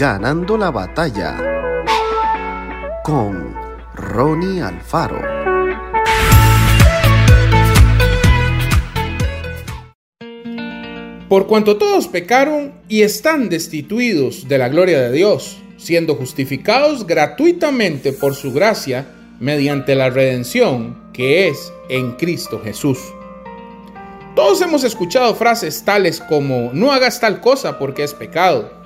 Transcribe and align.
Ganando 0.00 0.56
la 0.56 0.70
batalla 0.70 1.36
con 3.04 3.54
Ronnie 3.94 4.62
Alfaro. 4.62 5.20
Por 11.28 11.46
cuanto 11.46 11.76
todos 11.76 12.08
pecaron 12.08 12.72
y 12.88 13.02
están 13.02 13.50
destituidos 13.50 14.48
de 14.48 14.56
la 14.56 14.70
gloria 14.70 15.02
de 15.02 15.12
Dios, 15.12 15.58
siendo 15.76 16.14
justificados 16.14 17.06
gratuitamente 17.06 18.14
por 18.14 18.34
su 18.34 18.54
gracia 18.54 19.04
mediante 19.38 19.94
la 19.94 20.08
redención 20.08 21.10
que 21.12 21.48
es 21.48 21.74
en 21.90 22.12
Cristo 22.12 22.58
Jesús. 22.64 23.00
Todos 24.34 24.62
hemos 24.62 24.82
escuchado 24.82 25.34
frases 25.34 25.84
tales 25.84 26.22
como 26.26 26.70
no 26.72 26.90
hagas 26.90 27.20
tal 27.20 27.42
cosa 27.42 27.78
porque 27.78 28.02
es 28.02 28.14
pecado. 28.14 28.79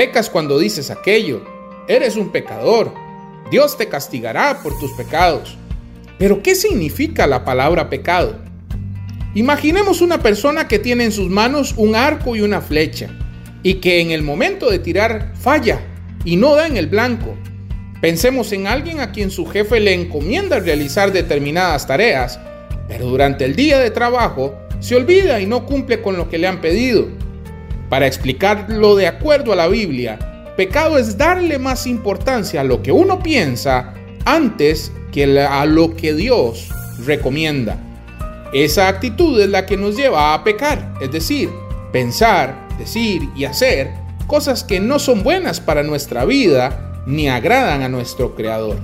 Pecas 0.00 0.30
cuando 0.30 0.58
dices 0.58 0.90
aquello. 0.90 1.42
Eres 1.86 2.16
un 2.16 2.32
pecador. 2.32 2.94
Dios 3.50 3.76
te 3.76 3.90
castigará 3.90 4.62
por 4.62 4.78
tus 4.78 4.90
pecados. 4.92 5.58
Pero 6.18 6.42
¿qué 6.42 6.54
significa 6.54 7.26
la 7.26 7.44
palabra 7.44 7.90
pecado? 7.90 8.40
Imaginemos 9.34 10.00
una 10.00 10.22
persona 10.22 10.68
que 10.68 10.78
tiene 10.78 11.04
en 11.04 11.12
sus 11.12 11.28
manos 11.28 11.74
un 11.76 11.94
arco 11.94 12.34
y 12.34 12.40
una 12.40 12.62
flecha 12.62 13.10
y 13.62 13.74
que 13.74 14.00
en 14.00 14.10
el 14.10 14.22
momento 14.22 14.70
de 14.70 14.78
tirar 14.78 15.34
falla 15.38 15.82
y 16.24 16.36
no 16.36 16.54
da 16.54 16.66
en 16.66 16.78
el 16.78 16.86
blanco. 16.86 17.36
Pensemos 18.00 18.52
en 18.52 18.68
alguien 18.68 19.00
a 19.00 19.12
quien 19.12 19.30
su 19.30 19.44
jefe 19.44 19.80
le 19.80 19.92
encomienda 19.92 20.60
realizar 20.60 21.12
determinadas 21.12 21.86
tareas, 21.86 22.40
pero 22.88 23.04
durante 23.04 23.44
el 23.44 23.54
día 23.54 23.78
de 23.78 23.90
trabajo 23.90 24.54
se 24.80 24.96
olvida 24.96 25.42
y 25.42 25.46
no 25.46 25.66
cumple 25.66 26.00
con 26.00 26.16
lo 26.16 26.30
que 26.30 26.38
le 26.38 26.46
han 26.46 26.62
pedido. 26.62 27.19
Para 27.90 28.06
explicarlo 28.06 28.94
de 28.94 29.08
acuerdo 29.08 29.52
a 29.52 29.56
la 29.56 29.66
Biblia, 29.66 30.16
pecado 30.56 30.96
es 30.96 31.18
darle 31.18 31.58
más 31.58 31.88
importancia 31.88 32.60
a 32.60 32.64
lo 32.64 32.82
que 32.82 32.92
uno 32.92 33.18
piensa 33.18 33.94
antes 34.24 34.92
que 35.10 35.40
a 35.40 35.66
lo 35.66 35.96
que 35.96 36.14
Dios 36.14 36.68
recomienda. 37.04 37.76
Esa 38.52 38.86
actitud 38.86 39.40
es 39.40 39.48
la 39.48 39.66
que 39.66 39.76
nos 39.76 39.96
lleva 39.96 40.34
a 40.34 40.44
pecar, 40.44 40.94
es 41.00 41.10
decir, 41.10 41.50
pensar, 41.92 42.68
decir 42.78 43.28
y 43.34 43.44
hacer 43.44 43.90
cosas 44.28 44.62
que 44.62 44.78
no 44.78 45.00
son 45.00 45.24
buenas 45.24 45.60
para 45.60 45.82
nuestra 45.82 46.24
vida 46.24 47.02
ni 47.06 47.28
agradan 47.28 47.82
a 47.82 47.88
nuestro 47.88 48.36
Creador. 48.36 48.76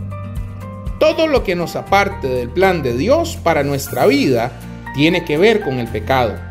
Todo 0.98 1.28
lo 1.28 1.44
que 1.44 1.54
nos 1.54 1.76
aparte 1.76 2.26
del 2.26 2.48
plan 2.48 2.82
de 2.82 2.96
Dios 2.96 3.38
para 3.40 3.62
nuestra 3.62 4.06
vida 4.06 4.50
tiene 4.96 5.24
que 5.24 5.38
ver 5.38 5.60
con 5.60 5.78
el 5.78 5.86
pecado. 5.86 6.45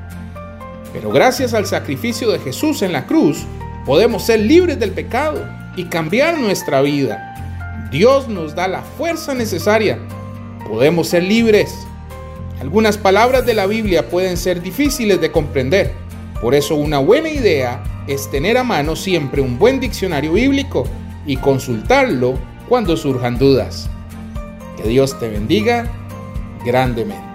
Pero 0.95 1.11
gracias 1.11 1.53
al 1.53 1.65
sacrificio 1.65 2.31
de 2.31 2.39
Jesús 2.39 2.81
en 2.81 2.93
la 2.93 3.05
cruz, 3.05 3.45
podemos 3.85 4.23
ser 4.23 4.39
libres 4.39 4.79
del 4.79 4.91
pecado 4.91 5.45
y 5.75 5.83
cambiar 5.85 6.39
nuestra 6.39 6.81
vida. 6.81 7.89
Dios 7.91 8.29
nos 8.29 8.55
da 8.55 8.69
la 8.69 8.81
fuerza 8.81 9.33
necesaria. 9.33 9.99
Podemos 10.65 11.09
ser 11.09 11.23
libres. 11.23 11.75
Algunas 12.61 12.97
palabras 12.97 13.45
de 13.45 13.53
la 13.53 13.65
Biblia 13.65 14.09
pueden 14.09 14.37
ser 14.37 14.61
difíciles 14.61 15.19
de 15.19 15.33
comprender. 15.33 15.91
Por 16.41 16.55
eso 16.55 16.75
una 16.75 16.99
buena 16.99 17.29
idea 17.29 17.83
es 18.07 18.31
tener 18.31 18.57
a 18.57 18.63
mano 18.63 18.95
siempre 18.95 19.41
un 19.41 19.59
buen 19.59 19.81
diccionario 19.81 20.31
bíblico 20.31 20.85
y 21.25 21.35
consultarlo 21.35 22.35
cuando 22.69 22.95
surjan 22.95 23.37
dudas. 23.37 23.89
Que 24.77 24.87
Dios 24.87 25.19
te 25.19 25.27
bendiga 25.27 25.91
grandemente. 26.65 27.34